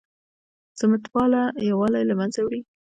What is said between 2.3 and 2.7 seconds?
وړي